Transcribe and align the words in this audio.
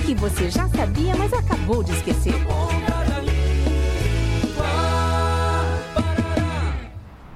que 0.00 0.14
você 0.14 0.50
já 0.50 0.68
sabia, 0.68 1.14
mas 1.14 1.32
acabou 1.32 1.84
de 1.84 1.92
esquecer. 1.92 2.34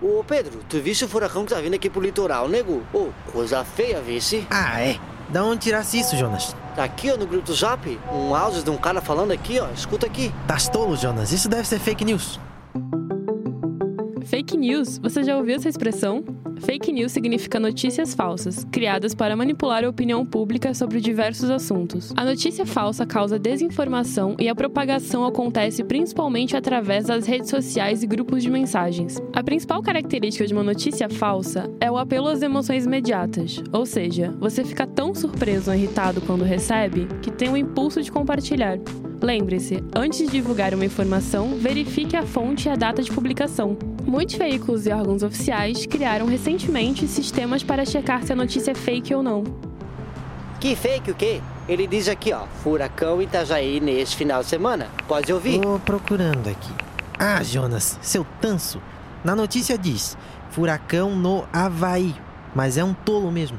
Ô 0.00 0.24
Pedro, 0.24 0.60
tu 0.68 0.80
viste 0.80 1.04
o 1.04 1.08
furacão 1.08 1.44
que 1.44 1.52
tá 1.52 1.60
vindo 1.60 1.74
aqui 1.74 1.90
pro 1.90 2.00
litoral, 2.00 2.48
nego? 2.48 2.82
Ô, 2.94 3.08
coisa 3.30 3.62
feia, 3.62 4.00
vê-se. 4.00 4.46
Ah, 4.50 4.80
é? 4.80 4.98
Da 5.28 5.44
onde 5.44 5.60
tirasse 5.60 6.00
isso, 6.00 6.16
Jonas? 6.16 6.56
Tá 6.74 6.84
aqui, 6.84 7.10
ó, 7.10 7.16
no 7.16 7.26
grupo 7.26 7.46
do 7.46 7.54
Zap, 7.54 7.98
um 8.10 8.34
áudio 8.34 8.62
de 8.62 8.70
um 8.70 8.78
cara 8.78 9.02
falando 9.02 9.32
aqui, 9.32 9.60
ó. 9.60 9.68
Escuta 9.68 10.06
aqui. 10.06 10.32
Tá 10.46 10.56
tolo, 10.56 10.96
Jonas. 10.96 11.30
Isso 11.30 11.48
deve 11.48 11.68
ser 11.68 11.78
fake 11.78 12.04
news. 12.06 12.40
Fake 14.32 14.56
news? 14.56 14.96
Você 14.96 15.22
já 15.22 15.36
ouviu 15.36 15.56
essa 15.56 15.68
expressão? 15.68 16.24
Fake 16.60 16.90
news 16.90 17.12
significa 17.12 17.60
notícias 17.60 18.14
falsas, 18.14 18.64
criadas 18.72 19.14
para 19.14 19.36
manipular 19.36 19.84
a 19.84 19.88
opinião 19.90 20.24
pública 20.24 20.72
sobre 20.72 21.02
diversos 21.02 21.50
assuntos. 21.50 22.14
A 22.16 22.24
notícia 22.24 22.64
falsa 22.64 23.04
causa 23.04 23.38
desinformação 23.38 24.34
e 24.40 24.48
a 24.48 24.54
propagação 24.54 25.26
acontece 25.26 25.84
principalmente 25.84 26.56
através 26.56 27.04
das 27.04 27.26
redes 27.26 27.50
sociais 27.50 28.02
e 28.02 28.06
grupos 28.06 28.42
de 28.42 28.50
mensagens. 28.50 29.20
A 29.34 29.42
principal 29.42 29.82
característica 29.82 30.46
de 30.46 30.54
uma 30.54 30.62
notícia 30.62 31.10
falsa 31.10 31.70
é 31.78 31.90
o 31.90 31.98
apelo 31.98 32.28
às 32.28 32.40
emoções 32.40 32.86
imediatas, 32.86 33.62
ou 33.70 33.84
seja, 33.84 34.34
você 34.40 34.64
fica 34.64 34.86
tão 34.86 35.14
surpreso 35.14 35.70
ou 35.70 35.76
irritado 35.76 36.22
quando 36.22 36.42
recebe 36.42 37.06
que 37.20 37.30
tem 37.30 37.50
o 37.50 37.56
impulso 37.56 38.00
de 38.00 38.10
compartilhar. 38.10 38.78
Lembre-se, 39.22 39.84
antes 39.94 40.18
de 40.18 40.26
divulgar 40.26 40.74
uma 40.74 40.84
informação, 40.84 41.56
verifique 41.56 42.16
a 42.16 42.26
fonte 42.26 42.68
e 42.68 42.70
a 42.72 42.74
data 42.74 43.00
de 43.00 43.12
publicação. 43.12 43.78
Muitos 44.04 44.34
veículos 44.34 44.84
e 44.84 44.90
órgãos 44.90 45.22
oficiais 45.22 45.86
criaram 45.86 46.26
recentemente 46.26 47.06
sistemas 47.06 47.62
para 47.62 47.84
checar 47.84 48.24
se 48.24 48.32
a 48.32 48.36
notícia 48.36 48.72
é 48.72 48.74
fake 48.74 49.14
ou 49.14 49.22
não. 49.22 49.44
Que 50.58 50.74
fake 50.74 51.12
o 51.12 51.14
quê? 51.14 51.40
Ele 51.68 51.86
diz 51.86 52.08
aqui, 52.08 52.32
ó, 52.32 52.46
furacão 52.64 53.22
Itajaí 53.22 53.78
neste 53.78 54.16
final 54.16 54.42
de 54.42 54.48
semana. 54.48 54.88
Pode 55.06 55.32
ouvir? 55.32 55.60
Tô 55.60 55.78
procurando 55.78 56.48
aqui. 56.48 56.72
Ah, 57.16 57.44
Jonas, 57.44 58.00
seu 58.02 58.26
tanso. 58.40 58.82
Na 59.22 59.36
notícia 59.36 59.78
diz: 59.78 60.16
furacão 60.50 61.14
no 61.14 61.44
Havaí. 61.52 62.12
Mas 62.52 62.76
é 62.76 62.82
um 62.82 62.92
tolo 62.92 63.30
mesmo. 63.30 63.58